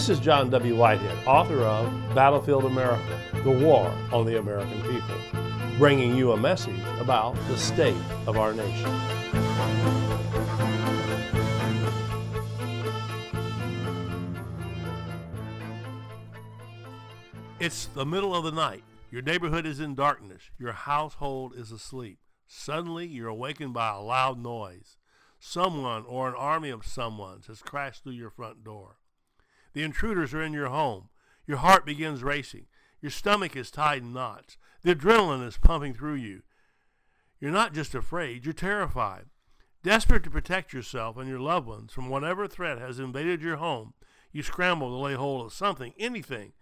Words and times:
This 0.00 0.08
is 0.08 0.20
John 0.20 0.48
W. 0.48 0.76
Whitehead, 0.76 1.26
author 1.26 1.58
of 1.58 2.14
Battlefield 2.14 2.64
America 2.64 3.20
The 3.44 3.50
War 3.50 3.94
on 4.10 4.24
the 4.24 4.38
American 4.38 4.80
People, 4.80 5.14
bringing 5.76 6.16
you 6.16 6.32
a 6.32 6.38
message 6.38 6.80
about 6.98 7.36
the 7.48 7.58
state 7.58 7.94
of 8.26 8.38
our 8.38 8.54
nation. 8.54 8.88
It's 17.58 17.84
the 17.84 18.06
middle 18.06 18.34
of 18.34 18.44
the 18.44 18.52
night. 18.52 18.82
Your 19.10 19.20
neighborhood 19.20 19.66
is 19.66 19.80
in 19.80 19.94
darkness. 19.94 20.44
Your 20.58 20.72
household 20.72 21.52
is 21.54 21.70
asleep. 21.70 22.20
Suddenly, 22.46 23.06
you're 23.06 23.28
awakened 23.28 23.74
by 23.74 23.90
a 23.90 24.00
loud 24.00 24.38
noise. 24.38 24.96
Someone 25.38 26.06
or 26.06 26.30
an 26.30 26.36
army 26.36 26.70
of 26.70 26.84
someones 26.84 27.48
has 27.48 27.60
crashed 27.60 28.02
through 28.02 28.12
your 28.12 28.30
front 28.30 28.64
door. 28.64 28.96
The 29.72 29.82
intruders 29.82 30.34
are 30.34 30.42
in 30.42 30.52
your 30.52 30.68
home. 30.68 31.08
Your 31.46 31.58
heart 31.58 31.86
begins 31.86 32.22
racing. 32.22 32.66
Your 33.00 33.10
stomach 33.10 33.56
is 33.56 33.70
tied 33.70 34.02
in 34.02 34.12
knots. 34.12 34.56
The 34.82 34.94
adrenaline 34.94 35.46
is 35.46 35.58
pumping 35.58 35.94
through 35.94 36.14
you. 36.14 36.42
You're 37.40 37.50
not 37.50 37.72
just 37.72 37.94
afraid, 37.94 38.44
you're 38.44 38.52
terrified. 38.52 39.26
Desperate 39.82 40.22
to 40.24 40.30
protect 40.30 40.74
yourself 40.74 41.16
and 41.16 41.28
your 41.28 41.40
loved 41.40 41.66
ones 41.66 41.92
from 41.92 42.10
whatever 42.10 42.46
threat 42.46 42.78
has 42.78 42.98
invaded 42.98 43.40
your 43.40 43.56
home, 43.56 43.94
you 44.30 44.42
scramble 44.42 44.88
to 44.90 45.02
lay 45.02 45.14
hold 45.14 45.46
of 45.46 45.52
something, 45.52 45.94
anything, 45.98 46.52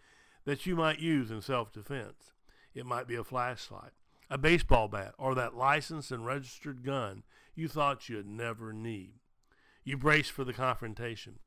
that 0.45 0.67
you 0.67 0.77
might 0.77 1.01
use 1.01 1.31
in 1.31 1.43
self 1.43 1.73
defense. 1.73 2.31
It 2.75 2.87
might 2.87 3.09
be 3.09 3.17
a 3.17 3.25
flashlight, 3.25 3.91
a 4.31 4.39
baseball 4.39 4.87
bat, 4.87 5.15
or 5.19 5.35
that 5.35 5.57
licensed 5.57 6.13
and 6.13 6.25
registered 6.25 6.85
gun 6.85 7.25
you 7.57 7.67
thought 7.67 8.09
you'd 8.09 8.29
never 8.29 8.73
need. 8.73 9.15
You 9.83 9.97
brace 9.97 10.29
for 10.29 10.45
the 10.45 10.53
confrontation. 10.53 11.41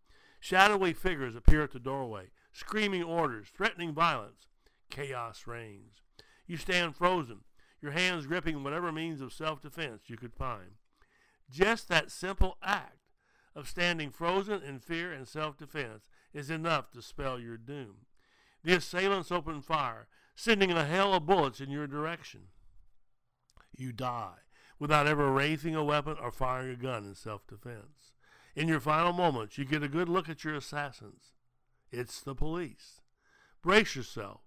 Shadowy 0.44 0.94
figures 0.94 1.36
appear 1.36 1.62
at 1.62 1.72
the 1.72 1.80
doorway, 1.80 2.32
screaming 2.52 3.04
orders, 3.04 3.48
threatening 3.56 3.94
violence. 3.94 4.48
Chaos 4.90 5.46
reigns. 5.46 6.02
You 6.48 6.58
stand 6.58 6.96
frozen, 6.96 7.42
your 7.80 7.92
hands 7.92 8.26
gripping 8.26 8.64
whatever 8.64 8.92
means 8.92 9.22
of 9.22 9.32
self 9.32 9.62
defense 9.62 10.02
you 10.08 10.18
could 10.18 10.34
find. 10.34 10.72
Just 11.50 11.88
that 11.90 12.10
simple 12.10 12.58
act 12.64 12.98
of 13.56 13.70
standing 13.70 14.10
frozen 14.10 14.64
in 14.64 14.80
fear 14.80 15.14
and 15.14 15.28
self 15.28 15.58
defense 15.58 16.08
is 16.34 16.50
enough 16.50 16.90
to 16.92 17.04
spell 17.04 17.40
your 17.40 17.58
doom. 17.58 18.08
The 18.64 18.74
assailants 18.74 19.32
open 19.32 19.62
fire, 19.62 20.08
sending 20.36 20.72
a 20.72 20.86
hail 20.86 21.14
of 21.14 21.28
bullets 21.28 21.62
in 21.62 21.70
your 21.70 21.86
direction. 21.86 22.48
You 23.78 23.92
die 23.92 24.40
without 24.80 25.06
ever 25.06 25.32
raising 25.32 25.76
a 25.76 25.84
weapon 25.84 26.18
or 26.20 26.32
firing 26.32 26.72
a 26.72 26.76
gun 26.76 27.06
in 27.06 27.14
self 27.14 27.46
defense. 27.46 28.12
In 28.56 28.68
your 28.68 28.82
final 28.82 29.14
moments, 29.14 29.58
you 29.58 29.64
get 29.64 29.84
a 29.84 29.88
good 29.88 30.10
look 30.10 30.28
at 30.28 30.44
your 30.44 30.56
assassins. 30.56 31.32
It's 31.90 32.22
the 32.22 32.36
police. 32.36 33.00
Brace 33.62 33.96
yourself, 33.96 34.42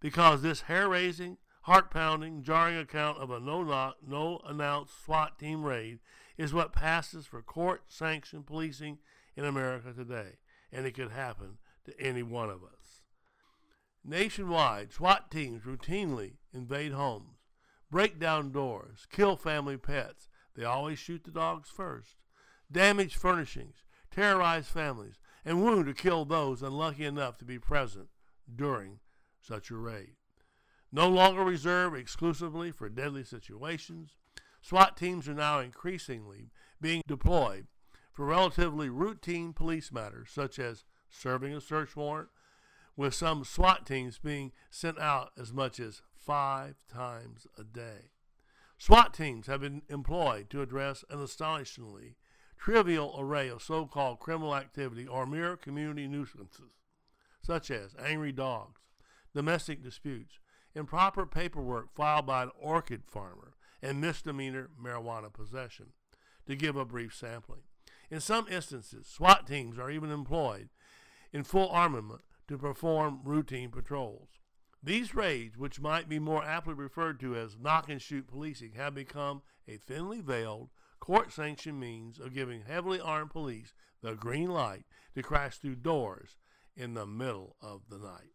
because 0.00 0.42
this 0.42 0.62
hair 0.62 0.88
raising, 0.88 1.38
heart 1.62 1.90
pounding, 1.90 2.42
jarring 2.42 2.76
account 2.76 3.18
of 3.18 3.30
a 3.30 3.40
no 3.40 3.64
knock, 3.64 3.96
no 4.06 4.40
announced 4.46 5.04
SWAT 5.04 5.38
team 5.38 5.64
raid 5.64 5.98
is 6.36 6.54
what 6.54 6.72
passes 6.72 7.26
for 7.26 7.42
court 7.42 7.82
sanctioned 7.88 8.46
policing 8.46 8.98
in 9.36 9.44
America 9.44 9.92
today, 9.92 10.38
and 10.72 10.86
it 10.86 10.94
could 10.94 11.10
happen 11.10 11.58
to 11.84 12.00
any 12.00 12.22
one 12.22 12.50
of 12.50 12.62
us. 12.62 13.02
Nationwide, 14.04 14.92
SWAT 14.92 15.30
teams 15.30 15.64
routinely 15.64 16.34
invade 16.52 16.92
homes, 16.92 17.38
break 17.90 18.20
down 18.20 18.52
doors, 18.52 19.06
kill 19.10 19.36
family 19.36 19.76
pets. 19.76 20.28
They 20.54 20.64
always 20.64 20.98
shoot 20.98 21.24
the 21.24 21.30
dogs 21.30 21.68
first 21.68 22.16
damage 22.70 23.16
furnishings, 23.16 23.84
terrorize 24.10 24.68
families, 24.68 25.18
and 25.44 25.62
wound 25.62 25.88
or 25.88 25.94
kill 25.94 26.24
those 26.24 26.62
unlucky 26.62 27.04
enough 27.04 27.38
to 27.38 27.44
be 27.44 27.58
present 27.58 28.08
during 28.54 28.98
such 29.40 29.70
a 29.70 29.76
raid. 29.76 30.16
No 30.90 31.08
longer 31.08 31.44
reserved 31.44 31.96
exclusively 31.96 32.70
for 32.70 32.88
deadly 32.88 33.24
situations, 33.24 34.16
SWAT 34.60 34.96
teams 34.96 35.28
are 35.28 35.34
now 35.34 35.60
increasingly 35.60 36.50
being 36.80 37.02
deployed 37.06 37.66
for 38.12 38.26
relatively 38.26 38.88
routine 38.88 39.52
police 39.52 39.92
matters 39.92 40.28
such 40.30 40.58
as 40.58 40.84
serving 41.08 41.54
a 41.54 41.60
search 41.60 41.94
warrant, 41.94 42.28
with 42.96 43.14
some 43.14 43.44
SWAT 43.44 43.86
teams 43.86 44.18
being 44.18 44.50
sent 44.70 44.98
out 44.98 45.30
as 45.38 45.52
much 45.52 45.78
as 45.78 46.02
five 46.12 46.74
times 46.92 47.46
a 47.56 47.62
day. 47.62 48.10
SWAT 48.76 49.14
teams 49.14 49.46
have 49.46 49.60
been 49.60 49.82
employed 49.88 50.50
to 50.50 50.62
address 50.62 51.04
an 51.08 51.22
astonishingly 51.22 52.16
trivial 52.58 53.14
array 53.18 53.48
of 53.48 53.62
so 53.62 53.86
called 53.86 54.18
criminal 54.18 54.54
activity 54.54 55.06
or 55.06 55.26
mere 55.26 55.56
community 55.56 56.06
nuisances, 56.06 56.72
such 57.42 57.70
as 57.70 57.94
angry 58.02 58.32
dogs, 58.32 58.80
domestic 59.34 59.82
disputes, 59.82 60.38
improper 60.74 61.24
paperwork 61.24 61.94
filed 61.94 62.26
by 62.26 62.42
an 62.42 62.50
orchid 62.60 63.02
farmer, 63.06 63.54
and 63.80 64.00
misdemeanor 64.00 64.70
marijuana 64.82 65.32
possession, 65.32 65.86
to 66.46 66.56
give 66.56 66.76
a 66.76 66.84
brief 66.84 67.14
sampling. 67.14 67.62
In 68.10 68.20
some 68.20 68.46
instances, 68.48 69.06
SWAT 69.06 69.46
teams 69.46 69.78
are 69.78 69.90
even 69.90 70.10
employed 70.10 70.68
in 71.32 71.44
full 71.44 71.68
armament 71.68 72.22
to 72.48 72.58
perform 72.58 73.20
routine 73.22 73.70
patrols. 73.70 74.28
These 74.82 75.14
raids, 75.14 75.56
which 75.56 75.80
might 75.80 76.08
be 76.08 76.18
more 76.18 76.44
aptly 76.44 76.74
referred 76.74 77.20
to 77.20 77.36
as 77.36 77.58
knock 77.58 77.88
and 77.88 78.00
shoot 78.00 78.26
policing, 78.26 78.72
have 78.72 78.94
become 78.94 79.42
a 79.66 79.76
thinly 79.76 80.20
veiled, 80.20 80.70
court 81.00 81.32
sanctioned 81.32 81.80
means 81.80 82.18
of 82.18 82.34
giving 82.34 82.62
heavily 82.62 83.00
armed 83.00 83.30
police 83.30 83.72
the 84.02 84.14
green 84.14 84.50
light 84.50 84.84
to 85.14 85.22
crash 85.22 85.58
through 85.58 85.76
doors 85.76 86.36
in 86.76 86.94
the 86.94 87.06
middle 87.06 87.56
of 87.60 87.82
the 87.88 87.98
night. 87.98 88.32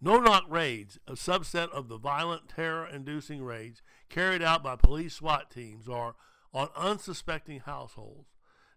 No 0.00 0.20
knock 0.20 0.44
raids, 0.48 0.98
a 1.06 1.12
subset 1.12 1.70
of 1.70 1.88
the 1.88 1.96
violent 1.96 2.48
terror 2.48 2.86
inducing 2.86 3.42
raids 3.42 3.82
carried 4.10 4.42
out 4.42 4.62
by 4.62 4.76
police 4.76 5.14
SWAT 5.14 5.50
teams 5.50 5.88
or 5.88 6.16
on 6.52 6.68
unsuspecting 6.76 7.60
households, 7.60 8.28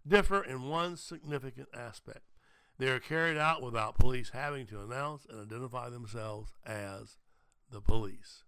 differ 0.07 0.41
in 0.41 0.69
one 0.69 0.95
significant 0.95 1.67
aspect. 1.73 2.23
They 2.77 2.87
are 2.87 2.99
carried 2.99 3.37
out 3.37 3.61
without 3.61 3.99
police 3.99 4.29
having 4.29 4.65
to 4.67 4.81
announce 4.81 5.25
and 5.29 5.41
identify 5.41 5.89
themselves 5.89 6.53
as 6.65 7.17
the 7.69 7.81
police. 7.81 8.43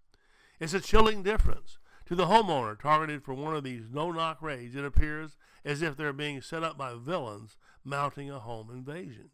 It's 0.60 0.74
a 0.74 0.80
chilling 0.80 1.24
difference 1.24 1.78
to 2.12 2.16
the 2.16 2.26
homeowner 2.26 2.78
targeted 2.78 3.24
for 3.24 3.34
one 3.34 3.56
of 3.56 3.64
these 3.64 3.86
no 3.90 4.12
knock 4.12 4.42
raids, 4.42 4.76
it 4.76 4.84
appears 4.84 5.38
as 5.64 5.82
if 5.82 5.96
they're 5.96 6.12
being 6.12 6.42
set 6.42 6.62
up 6.62 6.78
by 6.78 6.94
villains 6.94 7.56
mounting 7.86 8.30
a 8.30 8.38
home 8.38 8.70
invasion. 8.70 9.30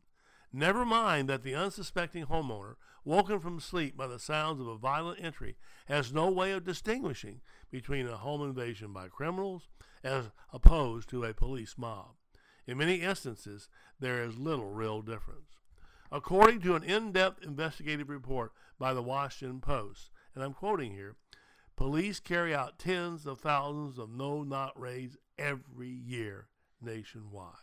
Never 0.53 0.85
mind 0.85 1.27
that 1.27 1.41
the 1.41 1.55
unsuspecting 1.55 2.27
homeowner, 2.27 2.75
woken 3.03 3.39
from 3.39 3.59
sleep 3.59 3.97
by 3.97 4.05
the 4.05 4.19
sounds 4.19 4.61
of 4.61 4.67
a 4.67 4.77
violent 4.77 5.19
entry, 5.19 5.57
has 5.88 6.13
no 6.13 6.29
way 6.29 6.51
of 6.51 6.65
distinguishing 6.65 7.41
between 7.71 8.07
a 8.07 8.17
home 8.17 8.43
invasion 8.43 8.94
by 8.94 9.07
criminals 9.07 9.69
as 10.03 10.25
opposed 10.53 11.09
to 11.09 11.23
a 11.23 11.33
police 11.33 11.79
mob. 11.79 12.11
In 12.67 12.77
many 12.77 12.97
instances, 12.97 13.69
there 13.99 14.23
is 14.23 14.38
little 14.38 14.69
real 14.69 15.01
difference. 15.01 15.57
According 16.11 16.61
to 16.61 16.75
an 16.75 16.83
in 16.83 17.11
depth 17.11 17.44
investigative 17.44 18.07
report 18.07 18.51
by 18.77 18.94
the 18.94 19.01
Washington 19.01 19.61
Post, 19.61 20.11
and 20.35 20.44
I'm 20.44 20.53
quoting 20.53 20.91
here, 20.91 21.15
Police 21.77 22.19
carry 22.19 22.55
out 22.55 22.79
tens 22.79 23.27
of 23.27 23.39
thousands 23.39 23.99
of 23.99 24.09
no 24.09 24.41
knock 24.41 24.73
raids 24.75 25.15
every 25.38 25.88
year 25.88 26.47
nationwide. 26.81 27.53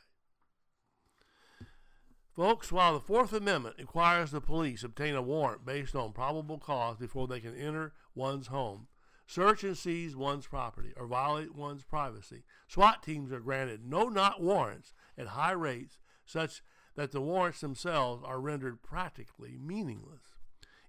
Folks, 2.31 2.71
while 2.71 2.95
the 2.95 3.01
Fourth 3.01 3.33
Amendment 3.33 3.75
requires 3.77 4.31
the 4.31 4.41
police 4.41 4.85
obtain 4.85 5.17
a 5.17 5.23
warrant 5.23 5.67
based 5.67 5.97
on 5.97 6.13
probable 6.13 6.59
cause 6.59 6.97
before 6.97 7.27
they 7.27 7.41
can 7.41 7.57
enter 7.57 7.93
one's 8.15 8.47
home, 8.47 8.87
search 9.27 9.65
and 9.65 9.77
seize 9.77 10.15
one's 10.15 10.47
property, 10.47 10.93
or 10.97 11.07
violate 11.07 11.55
one's 11.55 11.83
privacy, 11.83 12.45
SWAT 12.69 13.03
teams 13.03 13.33
are 13.33 13.41
granted 13.41 13.85
no 13.85 14.09
knock 14.09 14.39
warrants 14.39 14.93
at 15.19 15.29
high 15.29 15.53
rates 15.53 15.99
such 16.25 16.63
that 16.95 17.11
the 17.11 17.21
warrants 17.21 17.61
themselves 17.61 18.23
are 18.25 18.41
rendered 18.41 18.81
practically 18.81 19.59
meaningless. 19.61 20.34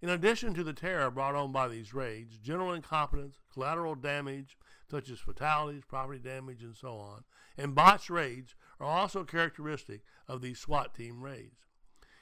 In 0.02 0.10
addition 0.10 0.54
to 0.54 0.64
the 0.64 0.74
terror 0.74 1.10
brought 1.10 1.36
on 1.36 1.52
by 1.52 1.68
these 1.68 1.94
raids, 1.94 2.38
general 2.38 2.74
incompetence, 2.74 3.40
collateral 3.52 3.96
damage, 3.96 4.58
such 4.90 5.10
as 5.10 5.20
fatalities, 5.20 5.84
property 5.88 6.20
damage, 6.20 6.62
and 6.62 6.76
so 6.76 6.98
on, 6.98 7.24
and 7.58 7.74
botched 7.74 8.10
raids 8.10 8.56
are 8.80 8.88
also 8.88 9.24
characteristic 9.24 10.02
of 10.28 10.42
these 10.42 10.60
SWAT 10.60 10.94
team 10.94 11.22
raids. 11.22 11.66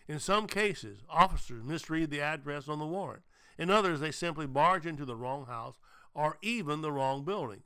In 0.07 0.19
some 0.19 0.47
cases, 0.47 1.01
officers 1.09 1.63
misread 1.63 2.09
the 2.09 2.21
address 2.21 2.67
on 2.67 2.79
the 2.79 2.85
warrant. 2.85 3.23
In 3.57 3.69
others, 3.69 3.99
they 3.99 4.11
simply 4.11 4.47
barge 4.47 4.85
into 4.85 5.05
the 5.05 5.15
wrong 5.15 5.45
house 5.45 5.79
or 6.13 6.37
even 6.41 6.81
the 6.81 6.91
wrong 6.91 7.23
building. 7.23 7.63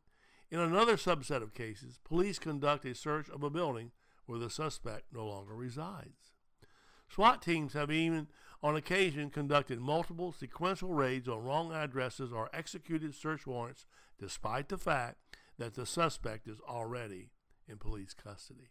In 0.49 0.59
another 0.59 0.95
subset 0.95 1.41
of 1.41 1.53
cases, 1.53 1.99
police 2.03 2.39
conduct 2.39 2.85
a 2.85 2.95
search 2.95 3.29
of 3.29 3.43
a 3.43 3.49
building 3.49 3.91
where 4.25 4.39
the 4.39 4.49
suspect 4.49 5.05
no 5.11 5.25
longer 5.25 5.53
resides. 5.53 6.31
SWAT 7.09 7.41
teams 7.41 7.73
have 7.73 7.91
even 7.91 8.27
on 8.63 8.75
occasion 8.75 9.29
conducted 9.29 9.79
multiple 9.79 10.31
sequential 10.31 10.93
raids 10.93 11.27
on 11.27 11.43
wrong 11.43 11.71
addresses 11.71 12.31
or 12.31 12.49
executed 12.53 13.13
search 13.13 13.45
warrants 13.45 13.85
despite 14.19 14.69
the 14.69 14.77
fact 14.77 15.17
that 15.57 15.75
the 15.75 15.85
suspect 15.85 16.47
is 16.47 16.59
already 16.67 17.29
in 17.67 17.77
police 17.77 18.13
custody. 18.13 18.69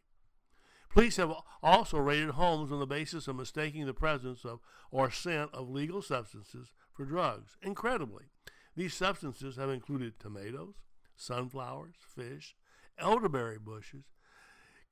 Police 0.91 1.17
have 1.17 1.33
also 1.63 1.99
raided 1.99 2.31
homes 2.31 2.73
on 2.73 2.79
the 2.79 2.87
basis 2.87 3.29
of 3.29 3.37
mistaking 3.37 3.87
the 3.87 3.95
presence 3.95 4.45
of 4.45 4.61
or 4.91 5.11
scent 5.11 5.51
of 5.53 5.69
legal 5.69 6.01
substances 6.01 6.73
for 6.93 7.05
drugs. 7.05 7.57
Incredibly, 7.63 8.25
these 8.75 8.95
substances 8.95 9.57
have 9.57 9.69
included 9.69 10.19
tomatoes, 10.19 10.75
sunflowers, 11.17 11.97
fish, 12.01 12.57
elderberry 12.99 13.59
bushes, 13.59 14.05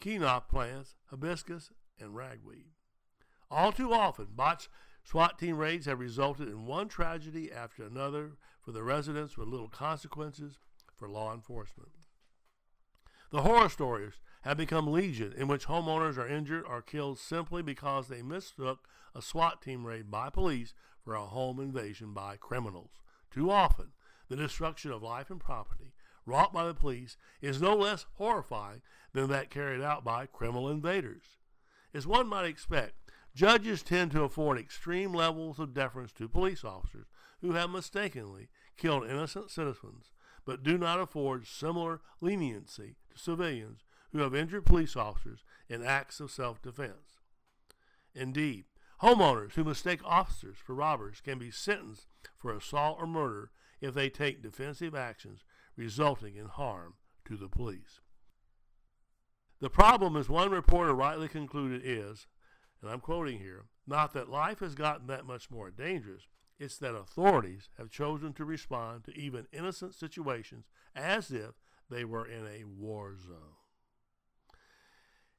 quinoa 0.00 0.46
plants, 0.46 0.96
hibiscus, 1.06 1.70
and 1.98 2.14
ragweed. 2.14 2.72
All 3.50 3.72
too 3.72 3.92
often, 3.92 4.28
botched 4.34 4.68
SWAT 5.04 5.38
team 5.38 5.58
raids 5.58 5.86
have 5.86 6.00
resulted 6.00 6.48
in 6.48 6.66
one 6.66 6.88
tragedy 6.88 7.52
after 7.52 7.84
another 7.84 8.32
for 8.62 8.72
the 8.72 8.82
residents 8.82 9.36
with 9.36 9.48
little 9.48 9.68
consequences 9.68 10.58
for 10.96 11.08
law 11.08 11.34
enforcement. 11.34 11.90
The 13.30 13.42
horror 13.42 13.68
stories 13.68 14.20
have 14.42 14.56
become 14.56 14.92
legion 14.92 15.34
in 15.36 15.48
which 15.48 15.66
homeowners 15.66 16.16
are 16.16 16.28
injured 16.28 16.64
or 16.66 16.80
killed 16.80 17.18
simply 17.18 17.62
because 17.62 18.08
they 18.08 18.22
mistook 18.22 18.86
a 19.14 19.20
SWAT 19.20 19.60
team 19.60 19.84
raid 19.84 20.10
by 20.10 20.30
police 20.30 20.72
for 21.02 21.14
a 21.14 21.26
home 21.26 21.60
invasion 21.60 22.12
by 22.12 22.36
criminals. 22.36 23.02
Too 23.30 23.50
often, 23.50 23.88
the 24.28 24.36
destruction 24.36 24.90
of 24.90 25.02
life 25.02 25.30
and 25.30 25.40
property 25.40 25.92
wrought 26.26 26.52
by 26.52 26.66
the 26.66 26.74
police 26.74 27.16
is 27.42 27.60
no 27.60 27.74
less 27.74 28.06
horrifying 28.14 28.82
than 29.12 29.28
that 29.28 29.50
carried 29.50 29.82
out 29.82 30.04
by 30.04 30.26
criminal 30.26 30.70
invaders. 30.70 31.36
As 31.92 32.06
one 32.06 32.26
might 32.26 32.46
expect, 32.46 33.03
judges 33.34 33.82
tend 33.82 34.12
to 34.12 34.22
afford 34.22 34.58
extreme 34.58 35.12
levels 35.12 35.58
of 35.58 35.74
deference 35.74 36.12
to 36.12 36.28
police 36.28 36.64
officers 36.64 37.06
who 37.40 37.52
have 37.52 37.70
mistakenly 37.70 38.48
killed 38.76 39.04
innocent 39.04 39.50
citizens, 39.50 40.12
but 40.44 40.62
do 40.62 40.78
not 40.78 41.00
afford 41.00 41.46
similar 41.46 42.00
leniency 42.20 42.96
to 43.10 43.18
civilians 43.18 43.80
who 44.12 44.18
have 44.20 44.34
injured 44.34 44.64
police 44.64 44.96
officers 44.96 45.44
in 45.68 45.82
acts 45.82 46.20
of 46.20 46.30
self 46.30 46.62
defense. 46.62 47.20
Indeed, 48.14 48.64
homeowners 49.02 49.54
who 49.54 49.64
mistake 49.64 50.00
officers 50.04 50.56
for 50.56 50.74
robbers 50.74 51.20
can 51.20 51.38
be 51.38 51.50
sentenced 51.50 52.06
for 52.36 52.52
assault 52.54 52.98
or 53.00 53.06
murder 53.06 53.50
if 53.80 53.94
they 53.94 54.08
take 54.08 54.42
defensive 54.42 54.94
actions 54.94 55.44
resulting 55.76 56.36
in 56.36 56.46
harm 56.46 56.94
to 57.24 57.36
the 57.36 57.48
police. 57.48 58.00
The 59.60 59.70
problem, 59.70 60.16
as 60.16 60.28
one 60.28 60.50
reporter 60.50 60.94
rightly 60.94 61.28
concluded, 61.28 61.82
is, 61.84 62.26
and 62.84 62.92
I'm 62.92 63.00
quoting 63.00 63.38
here, 63.38 63.64
not 63.86 64.12
that 64.12 64.28
life 64.28 64.58
has 64.58 64.74
gotten 64.74 65.06
that 65.06 65.26
much 65.26 65.50
more 65.50 65.70
dangerous, 65.70 66.28
it's 66.58 66.76
that 66.78 66.94
authorities 66.94 67.70
have 67.78 67.88
chosen 67.88 68.34
to 68.34 68.44
respond 68.44 69.04
to 69.04 69.18
even 69.18 69.46
innocent 69.52 69.94
situations 69.94 70.66
as 70.94 71.30
if 71.30 71.52
they 71.90 72.04
were 72.04 72.26
in 72.26 72.46
a 72.46 72.64
war 72.64 73.14
zone. 73.16 73.56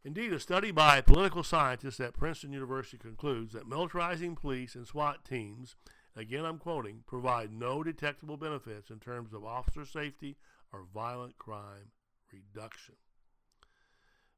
Indeed, 0.04 0.34
a 0.34 0.40
study 0.40 0.72
by 0.72 1.02
political 1.02 1.44
scientists 1.44 2.00
at 2.00 2.16
Princeton 2.16 2.52
University 2.52 2.98
concludes 2.98 3.54
that 3.54 3.70
militarizing 3.70 4.36
police 4.36 4.74
and 4.74 4.88
SWAT 4.88 5.24
teams, 5.24 5.76
again 6.16 6.46
I'm 6.46 6.58
quoting, 6.58 7.04
provide 7.06 7.52
no 7.52 7.84
detectable 7.84 8.38
benefits 8.38 8.90
in 8.90 9.00
terms 9.00 9.34
of 9.34 9.46
officer 9.46 9.86
safety 9.86 10.36
or 10.74 10.88
violent 10.92 11.38
crime 11.38 11.92
reduction. 12.34 12.96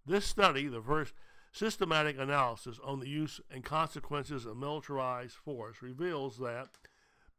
This 0.05 0.25
study, 0.25 0.67
the 0.67 0.81
first 0.81 1.13
systematic 1.57 2.19
analysis 2.19 2.79
on 2.83 2.99
the 2.99 3.09
use 3.09 3.41
and 3.49 3.63
consequences 3.63 4.45
of 4.45 4.57
militarized 4.57 5.35
force, 5.35 5.81
reveals 5.81 6.37
that 6.37 6.69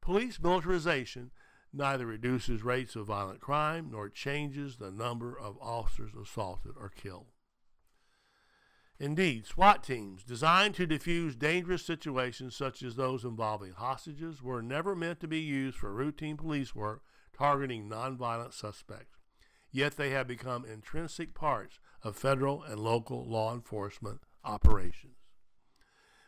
police 0.01 0.41
militarization 0.41 1.31
neither 1.73 2.07
reduces 2.07 2.63
rates 2.63 2.97
of 2.97 3.07
violent 3.07 3.41
crime 3.41 3.89
nor 3.93 4.09
changes 4.09 4.77
the 4.77 4.91
number 4.91 5.39
of 5.39 5.57
officers 5.61 6.13
assaulted 6.21 6.73
or 6.79 6.89
killed. 6.89 7.27
Indeed, 9.01 9.47
SWAT 9.47 9.85
teams 9.85 10.25
designed 10.25 10.75
to 10.75 10.87
defuse 10.87 11.39
dangerous 11.39 11.85
situations 11.85 12.57
such 12.57 12.83
as 12.83 12.97
those 12.97 13.23
involving 13.23 13.73
hostages 13.73 14.43
were 14.43 14.61
never 14.61 14.97
meant 14.97 15.21
to 15.21 15.29
be 15.29 15.39
used 15.39 15.77
for 15.77 15.93
routine 15.93 16.37
police 16.37 16.75
work 16.75 17.03
targeting 17.33 17.89
nonviolent 17.89 18.53
suspects. 18.53 19.19
Yet 19.71 19.97
they 19.97 20.11
have 20.11 20.27
become 20.27 20.65
intrinsic 20.65 21.33
parts 21.35 21.79
of 22.03 22.17
federal 22.17 22.63
and 22.63 22.81
local 22.81 23.25
law 23.29 23.53
enforcement 23.53 24.21
operations. 24.45 25.17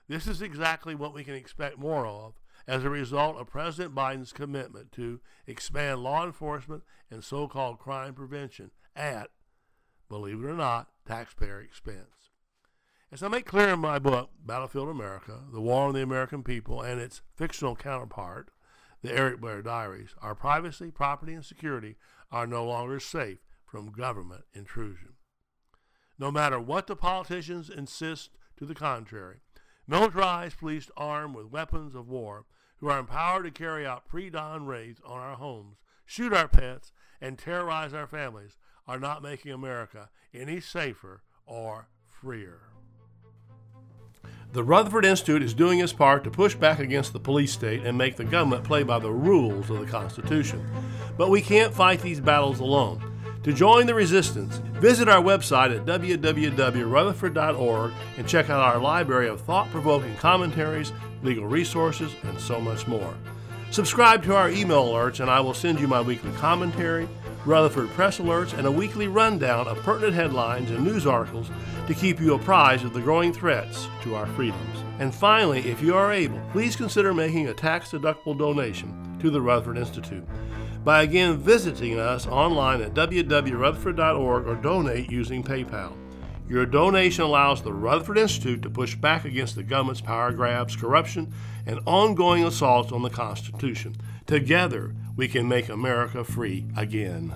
This 0.08 0.26
is 0.26 0.42
exactly 0.42 0.94
what 0.94 1.14
we 1.14 1.22
can 1.22 1.34
expect 1.34 1.78
more 1.78 2.06
of 2.06 2.34
as 2.66 2.84
a 2.84 2.90
result 2.90 3.36
of 3.36 3.46
President 3.46 3.94
Biden's 3.94 4.32
commitment 4.32 4.92
to 4.92 5.20
expand 5.46 6.02
law 6.02 6.26
enforcement 6.26 6.82
and 7.10 7.22
so 7.22 7.46
called 7.46 7.78
crime 7.78 8.14
prevention 8.14 8.70
at, 8.96 9.30
believe 10.08 10.42
it 10.42 10.46
or 10.46 10.54
not, 10.54 10.88
taxpayer 11.06 11.60
expense. 11.60 12.30
As 13.12 13.22
I 13.22 13.28
make 13.28 13.46
clear 13.46 13.70
in 13.70 13.80
my 13.80 13.98
book, 13.98 14.30
Battlefield 14.44 14.88
America 14.88 15.42
The 15.52 15.60
War 15.60 15.88
on 15.88 15.94
the 15.94 16.02
American 16.02 16.42
People, 16.42 16.80
and 16.82 17.00
its 17.00 17.22
fictional 17.36 17.74
counterpart, 17.74 18.50
The 19.02 19.12
Erik 19.12 19.40
Blair 19.40 19.62
Diaries, 19.62 20.14
our 20.20 20.34
privacy, 20.34 20.90
property, 20.90 21.34
and 21.34 21.44
security 21.44 21.96
are 22.30 22.46
no 22.46 22.64
longer 22.64 23.00
safe 23.00 23.38
from 23.64 23.90
government 23.90 24.44
intrusion. 24.54 25.14
No 26.20 26.30
matter 26.30 26.60
what 26.60 26.86
the 26.86 26.96
politicians 26.96 27.70
insist 27.70 28.28
to 28.58 28.66
the 28.66 28.74
contrary, 28.74 29.38
militarized 29.88 30.58
police 30.58 30.90
armed 30.94 31.34
with 31.34 31.50
weapons 31.50 31.94
of 31.94 32.08
war 32.08 32.44
who 32.76 32.90
are 32.90 32.98
empowered 32.98 33.44
to 33.44 33.50
carry 33.50 33.86
out 33.86 34.06
pre 34.06 34.28
dawn 34.28 34.66
raids 34.66 35.00
on 35.02 35.18
our 35.18 35.36
homes, 35.36 35.78
shoot 36.04 36.34
our 36.34 36.46
pets, 36.46 36.92
and 37.22 37.38
terrorize 37.38 37.94
our 37.94 38.06
families 38.06 38.58
are 38.86 38.98
not 38.98 39.22
making 39.22 39.50
America 39.50 40.10
any 40.34 40.60
safer 40.60 41.22
or 41.46 41.88
freer. 42.06 42.60
The 44.52 44.62
Rutherford 44.62 45.06
Institute 45.06 45.42
is 45.42 45.54
doing 45.54 45.78
its 45.78 45.94
part 45.94 46.22
to 46.24 46.30
push 46.30 46.54
back 46.54 46.80
against 46.80 47.14
the 47.14 47.20
police 47.20 47.52
state 47.52 47.86
and 47.86 47.96
make 47.96 48.16
the 48.16 48.24
government 48.24 48.64
play 48.64 48.82
by 48.82 48.98
the 48.98 49.10
rules 49.10 49.70
of 49.70 49.78
the 49.78 49.86
Constitution. 49.86 50.68
But 51.16 51.30
we 51.30 51.40
can't 51.40 51.72
fight 51.72 52.02
these 52.02 52.20
battles 52.20 52.60
alone. 52.60 53.09
To 53.44 53.52
join 53.54 53.86
the 53.86 53.94
resistance, 53.94 54.58
visit 54.82 55.08
our 55.08 55.22
website 55.22 55.74
at 55.74 55.86
www.rutherford.org 55.86 57.92
and 58.18 58.28
check 58.28 58.50
out 58.50 58.60
our 58.60 58.78
library 58.78 59.28
of 59.28 59.40
thought 59.40 59.70
provoking 59.70 60.14
commentaries, 60.16 60.92
legal 61.22 61.46
resources, 61.46 62.14
and 62.24 62.38
so 62.38 62.60
much 62.60 62.86
more. 62.86 63.14
Subscribe 63.70 64.22
to 64.24 64.36
our 64.36 64.50
email 64.50 64.84
alerts, 64.84 65.20
and 65.20 65.30
I 65.30 65.40
will 65.40 65.54
send 65.54 65.80
you 65.80 65.88
my 65.88 66.02
weekly 66.02 66.32
commentary, 66.32 67.08
Rutherford 67.46 67.88
Press 67.90 68.18
alerts, 68.18 68.52
and 68.52 68.66
a 68.66 68.70
weekly 68.70 69.08
rundown 69.08 69.66
of 69.68 69.78
pertinent 69.78 70.12
headlines 70.12 70.70
and 70.70 70.84
news 70.84 71.06
articles 71.06 71.50
to 71.86 71.94
keep 71.94 72.20
you 72.20 72.34
apprised 72.34 72.84
of 72.84 72.92
the 72.92 73.00
growing 73.00 73.32
threats 73.32 73.88
to 74.02 74.16
our 74.16 74.26
freedoms. 74.26 74.84
And 74.98 75.14
finally, 75.14 75.60
if 75.60 75.80
you 75.80 75.94
are 75.94 76.12
able, 76.12 76.42
please 76.52 76.76
consider 76.76 77.14
making 77.14 77.48
a 77.48 77.54
tax 77.54 77.92
deductible 77.92 78.36
donation 78.36 79.16
to 79.20 79.30
the 79.30 79.40
Rutherford 79.40 79.78
Institute 79.78 80.26
by 80.84 81.02
again 81.02 81.36
visiting 81.36 81.98
us 81.98 82.26
online 82.26 82.80
at 82.80 82.94
www.rutherford.org 82.94 84.46
or 84.46 84.54
donate 84.56 85.10
using 85.10 85.42
PayPal. 85.42 85.96
Your 86.48 86.66
donation 86.66 87.22
allows 87.22 87.62
the 87.62 87.72
Rutherford 87.72 88.18
Institute 88.18 88.62
to 88.62 88.70
push 88.70 88.96
back 88.96 89.24
against 89.24 89.54
the 89.54 89.62
government's 89.62 90.00
power 90.00 90.32
grabs, 90.32 90.74
corruption, 90.74 91.32
and 91.64 91.78
ongoing 91.86 92.44
assaults 92.44 92.90
on 92.90 93.02
the 93.02 93.10
Constitution. 93.10 93.96
Together, 94.26 94.94
we 95.16 95.28
can 95.28 95.48
make 95.48 95.68
America 95.68 96.24
free 96.24 96.66
again. 96.76 97.34